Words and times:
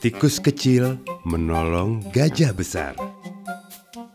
Tikus 0.00 0.40
kecil 0.40 0.96
menolong 1.28 2.00
gajah 2.08 2.56
besar. 2.56 2.96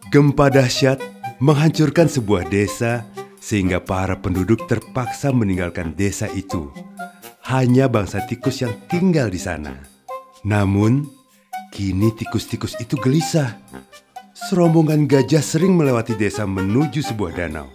Gempa 0.10 0.50
dahsyat 0.50 0.98
menghancurkan 1.38 2.10
sebuah 2.10 2.50
desa 2.50 3.06
sehingga 3.38 3.78
para 3.78 4.18
penduduk 4.18 4.66
terpaksa 4.66 5.30
meninggalkan 5.30 5.94
desa 5.94 6.26
itu. 6.34 6.74
Hanya 7.46 7.86
bangsa 7.86 8.26
tikus 8.26 8.66
yang 8.66 8.74
tinggal 8.90 9.30
di 9.30 9.38
sana. 9.38 9.78
Namun, 10.42 11.06
kini 11.70 12.10
tikus-tikus 12.18 12.82
itu 12.82 12.98
gelisah. 12.98 13.54
Serombongan 14.34 15.06
gajah 15.06 15.46
sering 15.46 15.78
melewati 15.78 16.18
desa 16.18 16.50
menuju 16.50 17.06
sebuah 17.06 17.38
danau. 17.38 17.70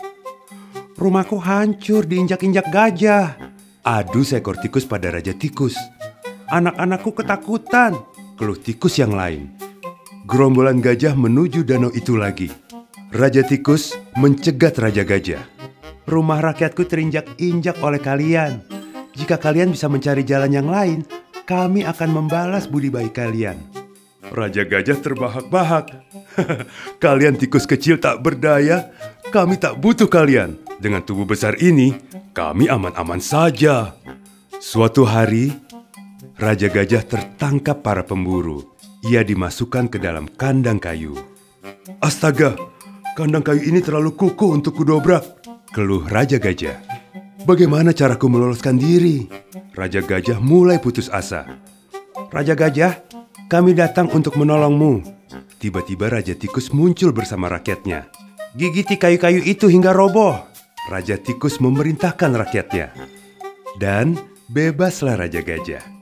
Rumahku 0.99 1.39
hancur 1.39 2.11
diinjak-injak 2.11 2.75
gajah. 2.75 3.39
Adu 3.87 4.27
seekor 4.27 4.59
tikus 4.59 4.83
pada 4.83 5.15
raja 5.15 5.31
tikus. 5.31 5.79
Anak-anakku 6.51 7.15
ketakutan, 7.15 7.95
keluh 8.35 8.59
tikus 8.59 8.99
yang 8.99 9.15
lain. 9.15 9.55
Gerombolan 10.27 10.83
gajah 10.83 11.15
menuju 11.15 11.63
danau 11.63 11.95
itu 11.95 12.19
lagi. 12.19 12.51
Raja 13.15 13.47
tikus 13.47 13.95
mencegat 14.19 14.75
raja 14.83 15.07
gajah. 15.07 15.47
Rumah 16.11 16.43
rakyatku 16.51 16.91
terinjak-injak 16.91 17.79
oleh 17.79 18.03
kalian. 18.03 18.67
Jika 19.15 19.39
kalian 19.39 19.71
bisa 19.71 19.87
mencari 19.87 20.27
jalan 20.27 20.51
yang 20.51 20.67
lain, 20.67 21.07
kami 21.47 21.87
akan 21.87 22.11
membalas 22.19 22.67
budi 22.67 22.91
baik 22.91 23.15
kalian. 23.15 23.55
Raja 24.35 24.67
gajah 24.67 24.99
terbahak-bahak. 24.99 26.03
kalian 27.05 27.39
tikus 27.39 27.63
kecil 27.63 28.03
tak 28.03 28.27
berdaya, 28.27 28.91
kami 29.31 29.55
tak 29.55 29.79
butuh 29.79 30.11
kalian. 30.11 30.59
Dengan 30.83 31.07
tubuh 31.07 31.31
besar 31.31 31.55
ini, 31.63 31.95
kami 32.35 32.67
aman-aman 32.67 33.23
saja. 33.23 33.95
Suatu 34.59 35.07
hari, 35.07 35.70
Raja 36.21 36.69
Gajah 36.69 37.05
tertangkap 37.09 37.81
para 37.81 38.05
pemburu. 38.05 38.77
Ia 39.09 39.25
dimasukkan 39.25 39.89
ke 39.89 39.97
dalam 39.97 40.29
kandang 40.37 40.77
kayu. 40.77 41.17
Astaga, 42.05 42.57
kandang 43.17 43.41
kayu 43.41 43.65
ini 43.65 43.81
terlalu 43.81 44.13
kukuh 44.13 44.53
untuk 44.53 44.77
kudobrak, 44.77 45.25
keluh 45.73 46.05
Raja 46.05 46.37
Gajah. 46.37 46.77
Bagaimana 47.49 47.97
caraku 47.97 48.29
meloloskan 48.29 48.77
diri? 48.77 49.25
Raja 49.73 50.05
Gajah 50.05 50.37
mulai 50.45 50.77
putus 50.77 51.09
asa. 51.09 51.49
Raja 52.29 52.53
Gajah, 52.53 53.01
kami 53.49 53.73
datang 53.73 54.13
untuk 54.13 54.37
menolongmu. 54.37 55.01
Tiba-tiba 55.57 56.13
Raja 56.13 56.37
Tikus 56.37 56.69
muncul 56.73 57.17
bersama 57.17 57.49
rakyatnya. 57.49 58.13
Gigiti 58.53 59.01
kayu-kayu 59.01 59.41
itu 59.41 59.73
hingga 59.73 59.97
roboh. 59.97 60.37
Raja 60.93 61.17
Tikus 61.17 61.65
memerintahkan 61.65 62.33
rakyatnya. 62.37 62.93
Dan 63.81 64.21
bebaslah 64.53 65.17
Raja 65.17 65.41
Gajah. 65.41 66.00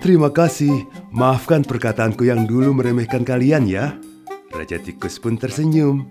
Terima 0.00 0.30
kasih, 0.30 0.86
maafkan 1.10 1.66
perkataanku 1.66 2.26
yang 2.26 2.46
dulu 2.46 2.74
meremehkan 2.78 3.26
kalian 3.26 3.66
ya. 3.66 3.94
Raja 4.50 4.78
Tikus 4.78 5.18
pun 5.18 5.38
tersenyum. 5.38 6.06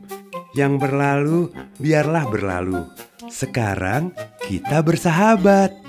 Yang 0.58 0.74
berlalu, 0.82 1.40
biarlah 1.78 2.26
berlalu. 2.28 2.84
Sekarang 3.30 4.16
kita 4.46 4.82
bersahabat. 4.82 5.89